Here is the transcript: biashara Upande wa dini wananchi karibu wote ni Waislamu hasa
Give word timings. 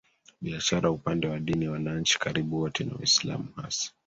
biashara 0.41 0.91
Upande 0.91 1.27
wa 1.27 1.39
dini 1.39 1.67
wananchi 1.67 2.19
karibu 2.19 2.59
wote 2.61 2.83
ni 2.83 2.93
Waislamu 2.93 3.47
hasa 3.55 3.91